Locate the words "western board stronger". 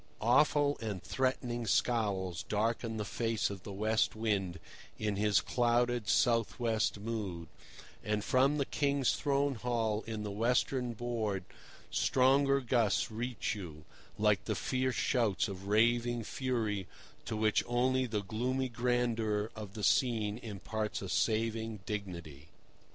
10.31-12.61